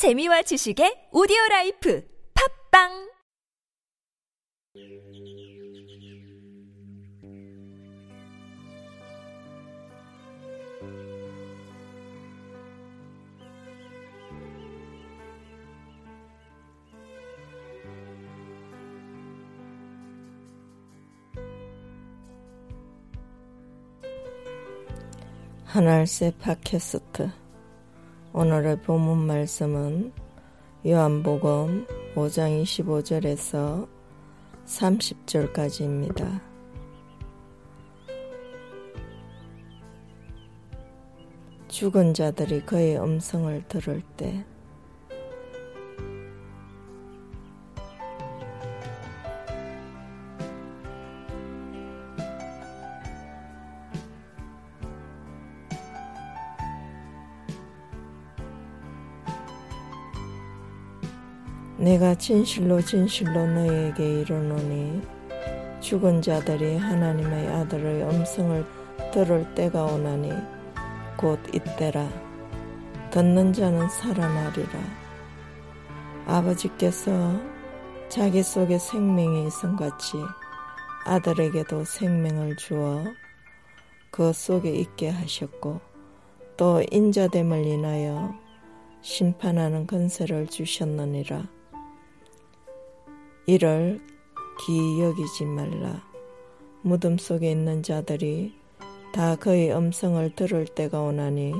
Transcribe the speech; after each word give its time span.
재미와 0.00 0.40
지식의 0.40 1.12
오디오 1.12 1.36
라이프 1.50 2.02
팝빵! 2.32 3.10
하늘새 25.66 26.32
팟캐스트 26.40 27.39
오늘의 28.32 28.82
본문 28.82 29.26
말씀은 29.26 30.12
요한복음 30.86 31.84
5장 32.14 32.62
25절에서 32.62 33.88
30절까지입니다. 34.66 36.40
죽은 41.66 42.14
자들이 42.14 42.60
그의 42.60 43.02
음성을 43.02 43.64
들을 43.66 44.00
때 44.16 44.44
내가 61.80 62.14
진실로 62.14 62.82
진실로 62.82 63.46
너희에게 63.46 64.20
이르노니 64.20 65.00
죽은 65.80 66.20
자들이 66.20 66.76
하나님의 66.76 67.48
아들의 67.48 68.02
음성을 68.02 68.66
들을 69.14 69.54
때가 69.54 69.86
오나니 69.86 70.30
곧 71.16 71.40
이때라 71.54 72.06
듣는 73.10 73.54
자는 73.54 73.88
살아나리라 73.88 74.78
아버지께서 76.26 77.40
자기 78.10 78.42
속에 78.42 78.78
생명이 78.78 79.46
있음 79.46 79.74
같이 79.74 80.18
아들에게도 81.06 81.86
생명을 81.86 82.56
주어 82.56 83.04
그 84.10 84.34
속에 84.34 84.70
있게 84.70 85.08
하셨고 85.08 85.80
또 86.58 86.82
인자됨을 86.90 87.64
인하여 87.64 88.34
심판하는 89.00 89.86
건세를 89.86 90.46
주셨느니라. 90.48 91.59
이를 93.50 93.98
기이 94.64 95.02
여기지 95.02 95.44
말라. 95.44 96.00
무덤 96.82 97.18
속에 97.18 97.50
있는 97.50 97.82
자들이 97.82 98.54
다 99.12 99.34
그의 99.34 99.76
음성을 99.76 100.36
들을 100.36 100.66
때가 100.66 101.00
오나니 101.02 101.52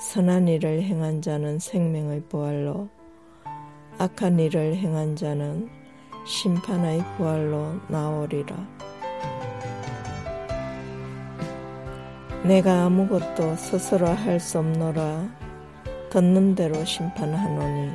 선한 0.00 0.48
일을 0.48 0.80
행한 0.80 1.20
자는 1.20 1.58
생명의 1.58 2.22
부활로 2.30 2.88
악한 3.98 4.38
일을 4.38 4.76
행한 4.76 5.16
자는 5.16 5.68
심판의 6.26 7.04
부활로 7.18 7.74
나오리라. 7.88 8.56
내가 12.42 12.84
아무것도 12.86 13.56
스스로 13.56 14.06
할 14.06 14.40
수 14.40 14.60
없노라 14.60 15.28
듣는 16.08 16.54
대로 16.54 16.82
심판하노니 16.86 17.92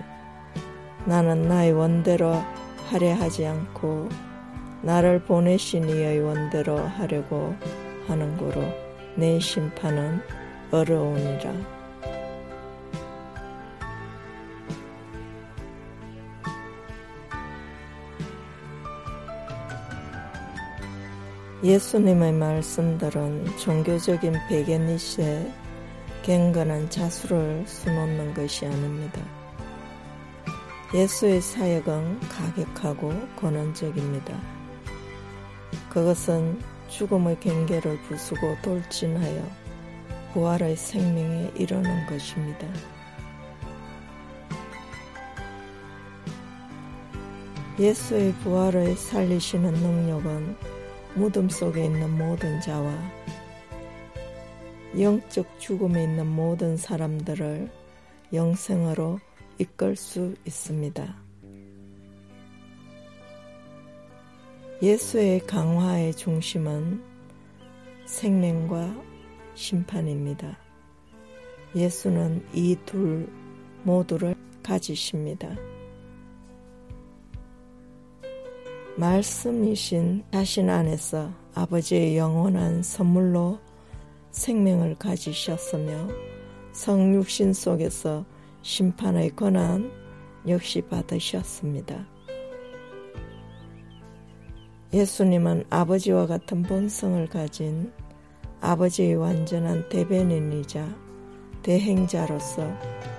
나는 1.08 1.42
나의 1.48 1.72
원대로 1.72 2.36
하려 2.92 3.14
하지 3.14 3.46
않고 3.46 4.10
나를 4.82 5.24
보내신 5.24 5.88
이의 5.88 6.20
원대로 6.20 6.78
하려고 6.78 7.56
하는 8.06 8.36
거로 8.36 8.62
내 9.16 9.40
심판은 9.40 10.20
어려우니라. 10.72 11.54
예수님의 21.64 22.34
말씀들은 22.34 23.58
종교적인 23.58 24.34
배경이시에 24.50 25.50
갱건한 26.24 26.90
자수를 26.90 27.64
수놓는 27.66 28.34
것이 28.34 28.66
아닙니다. 28.66 29.41
예수의 30.94 31.40
사역은 31.40 32.20
가격하고 32.20 33.14
권한적입니다. 33.38 34.38
그것은 35.90 36.60
죽음의 36.90 37.40
경계를 37.40 38.02
부수고 38.02 38.58
돌진하여 38.62 39.42
부활의 40.34 40.76
생명에 40.76 41.52
이르는 41.56 42.06
것입니다. 42.08 42.68
예수의 47.80 48.34
부활을 48.44 48.98
살리시는 48.98 49.72
능력은 49.72 50.58
무덤 51.16 51.48
속에 51.48 51.86
있는 51.86 52.18
모든 52.18 52.60
자와 52.60 52.94
영적 55.00 55.58
죽음에 55.58 56.04
있는 56.04 56.28
모든 56.28 56.76
사람들을 56.76 57.72
영생으로 58.34 59.20
이끌 59.62 59.96
수 59.96 60.34
있습니다. 60.44 61.16
예수의 64.82 65.42
강화의 65.42 66.16
중심은 66.16 67.00
생명과 68.08 68.96
심판입니다. 69.54 70.58
예수는 71.76 72.44
이 72.56 72.76
둘 72.88 73.32
모두를 73.84 74.36
가지십니다. 74.64 75.56
말씀이신 78.98 80.24
자신 80.34 80.72
안에서 80.72 81.32
아버지의 81.54 82.18
영원한 82.18 82.82
선물로 82.82 83.60
생명을 84.32 84.96
가지셨으며 84.96 86.08
성육신 86.72 87.54
속에서 87.54 88.26
심판의 88.64 89.36
권한 89.36 89.92
역시 90.48 90.82
받으셨습니다. 90.82 92.06
예수님은 94.94 95.64
아버지와 95.70 96.28
같은 96.28 96.62
본성을 96.64 97.28
가진 97.28 97.92
아버지의 98.60 99.16
완전한 99.16 99.88
대변인이자 99.90 100.88
대행자로서 101.64 102.68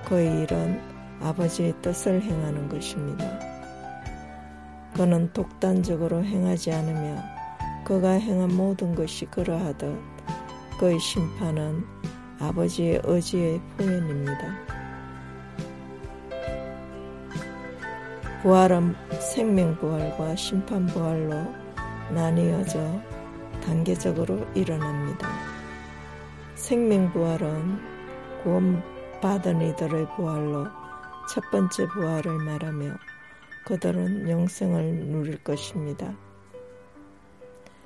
그의 0.05 0.43
일은 0.43 0.81
아버지의 1.21 1.75
뜻을 1.83 2.23
행하는 2.23 2.69
것입니다. 2.69 3.25
그는 4.95 5.33
독단적으로 5.33 6.23
행하지 6.23 6.73
않으며 6.73 7.21
그가 7.85 8.11
행한 8.13 8.55
모든 8.55 8.95
것이 8.95 9.25
그러하듯 9.27 9.99
그의 10.79 11.01
심판은 11.01 11.85
아버지의 12.39 13.01
의지의 13.05 13.61
표현입니다. 13.77 14.72
부활은 18.43 18.97
생명부활과 19.21 20.35
심판부활로 20.35 21.47
나뉘어져 22.13 23.01
단계적으로 23.65 24.45
일어납니다. 24.53 25.29
생명부활은 26.57 27.79
구원받은 28.43 29.63
이들의 29.63 30.09
부활로 30.17 30.67
첫 31.33 31.49
번째 31.53 31.87
부활을 31.87 32.39
말하며 32.39 32.97
그들은 33.65 34.29
영생을 34.29 34.83
누릴 35.07 35.45
것입니다. 35.45 36.13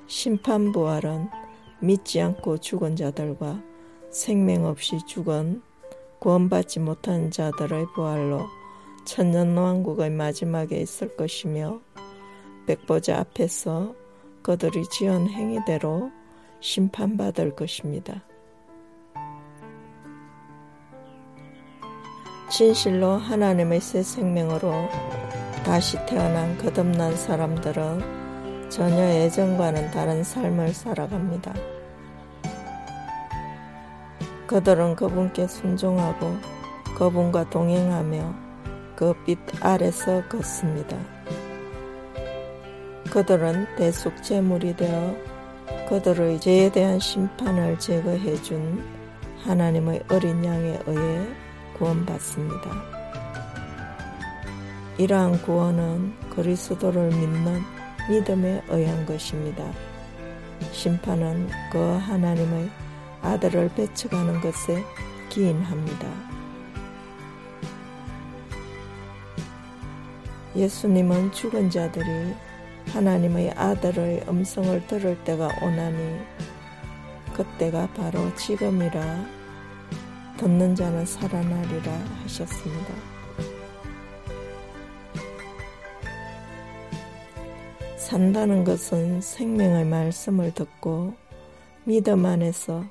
심판부활은 0.07 1.29
믿지 1.81 2.19
않고 2.19 2.57
죽은 2.57 2.95
자들과 2.95 3.61
생명 4.09 4.65
없이 4.65 4.97
죽은 5.05 5.61
구원받지 6.17 6.79
못한 6.79 7.29
자들의 7.29 7.85
부활로 7.93 8.47
천년왕국의 9.07 10.11
마지막에 10.11 10.77
있을 10.77 11.15
것이며 11.15 11.79
백보자 12.67 13.19
앞에서 13.19 13.95
그들이 14.43 14.83
지은 14.89 15.29
행위대로 15.29 16.11
심판받을 16.59 17.55
것입니다. 17.55 18.21
진실로 22.49 23.11
하나님의 23.11 23.79
새 23.79 24.03
생명으로 24.03 24.71
다시 25.65 25.97
태어난 26.05 26.57
거듭난 26.57 27.15
사람들은 27.15 28.69
전혀 28.69 28.97
예전과는 28.97 29.91
다른 29.91 30.23
삶을 30.23 30.73
살아갑니다. 30.73 31.53
그들은 34.47 34.95
그분께 34.95 35.47
순종하고 35.47 36.35
그분과 36.97 37.49
동행하며 37.49 38.46
그 38.97 39.13
빛 39.25 39.37
아래서 39.61 40.23
걷습니다. 40.27 40.97
그들은 43.11 43.67
대속 43.77 44.23
제물이 44.23 44.75
되어 44.75 45.15
그들의 45.87 46.41
죄에 46.41 46.71
대한 46.71 46.99
심판을 46.99 47.77
제거해 47.77 48.41
준 48.41 48.83
하나님의 49.43 50.03
어린 50.09 50.43
양에 50.43 50.79
의해 50.87 51.27
구원받습니다. 51.77 52.71
이러한 54.97 55.43
구원은 55.43 56.13
그리스도를 56.31 57.09
믿는 57.09 57.61
믿음에 58.09 58.63
의한 58.67 59.05
것입니다. 59.05 59.63
심판은 60.71 61.49
그 61.71 61.77
하나님의 61.77 62.67
아들을 63.21 63.69
배척하는 63.75 64.41
것에 64.41 64.83
기인합니다. 65.29 66.36
예수님은 70.57 71.31
죽은 71.31 71.69
자들이 71.69 72.33
하나님의 72.87 73.51
아들의 73.51 74.23
음성을 74.27 74.87
들을 74.87 75.23
때가 75.23 75.49
오나니 75.61 76.17
그때가 77.33 77.87
바로 77.93 78.33
지금이라 78.35 79.25
듣는 80.37 80.75
자는 80.75 81.05
살아나리라 81.05 81.91
하셨습니다. 82.23 82.93
산다는 87.97 88.63
것은 88.63 89.21
생명의 89.21 89.85
말씀을 89.85 90.53
듣고 90.53 91.13
믿음 91.83 92.25
안에서 92.25 92.83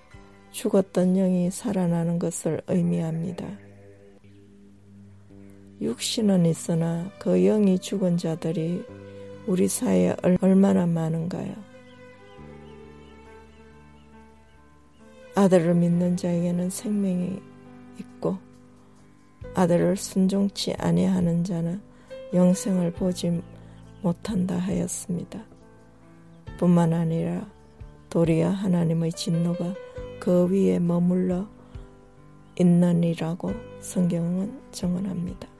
죽었던 0.52 1.14
영이 1.14 1.50
살아나는 1.50 2.18
것을 2.18 2.60
의미합니다. 2.66 3.65
육신은 5.80 6.46
있으나 6.46 7.10
그 7.18 7.38
영이 7.38 7.78
죽은 7.78 8.16
자들이 8.16 8.84
우리 9.46 9.68
사회에 9.68 10.16
얼마나 10.40 10.86
많은가요? 10.86 11.54
아들을 15.34 15.74
믿는 15.74 16.16
자에게는 16.16 16.70
생명이 16.70 17.38
있고 18.00 18.38
아들을 19.54 19.96
순종치 19.96 20.72
아니하는 20.78 21.44
자는 21.44 21.80
영생을 22.32 22.92
보지 22.92 23.42
못한다 24.00 24.56
하였습니다. 24.56 25.44
뿐만 26.58 26.94
아니라 26.94 27.46
도리어 28.08 28.48
하나님의 28.48 29.12
진노가 29.12 29.74
그 30.20 30.50
위에 30.50 30.78
머물러 30.78 31.46
있느니라고 32.58 33.52
성경은 33.80 34.58
정언합니다. 34.72 35.55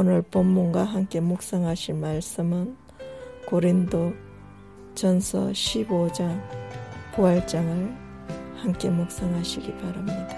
오늘 0.00 0.22
본문과 0.22 0.84
함께 0.84 1.18
묵상하실 1.18 1.96
말씀은 1.96 2.76
고린도 3.46 4.14
전서 4.94 5.48
15장 5.48 6.40
부활장을 7.16 7.96
함께 8.58 8.90
묵상하시기 8.90 9.76
바랍니다. 9.78 10.36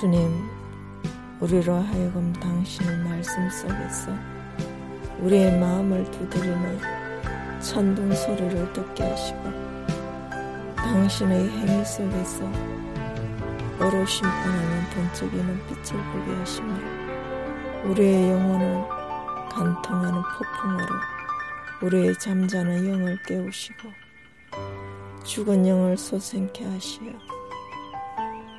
주님, 0.00 0.18
우리로 1.38 1.74
하여금 1.74 2.32
당신의 2.32 3.04
말씀 3.04 3.48
속에서 3.48 4.10
우리의 5.20 5.60
마음을 5.60 6.10
두드리는 6.10 6.80
천둥 7.60 8.12
소리를 8.12 8.72
듣게 8.72 9.04
하시고 9.04 9.79
당신의 10.84 11.48
행위 11.50 11.84
속에서 11.84 12.44
어로 13.78 14.04
심 14.06 14.22
판하는 14.24 14.90
번쩍이는 14.90 15.66
빛을 15.66 16.02
보게 16.12 16.34
하시며 16.36 16.74
우리의 17.84 18.30
영혼을 18.30 18.84
간통하는 19.50 20.22
폭풍으로 20.22 20.94
우리의 21.82 22.18
잠자는 22.18 22.88
영을 22.88 23.18
깨우시고 23.26 23.88
죽은 25.24 25.66
영을 25.66 25.96
솟생케 25.96 26.64
하시어 26.64 27.12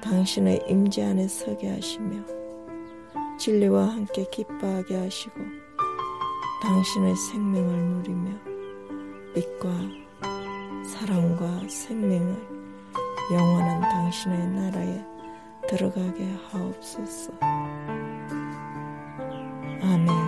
당신의 0.01 0.65
임재 0.67 1.03
안에 1.03 1.27
서게 1.27 1.69
하시며 1.69 2.23
진리와 3.37 3.89
함께 3.89 4.25
기뻐하게 4.31 4.97
하시고 4.97 5.35
당신의 6.61 7.15
생명을 7.15 7.75
누리며 7.75 8.31
빛과 9.33 9.69
사랑과 10.85 11.67
생명을 11.67 12.35
영원한 13.31 13.81
당신의 13.81 14.47
나라에 14.47 15.05
들어가게 15.67 16.35
하옵소서. 16.51 17.31
아멘. 19.81 20.20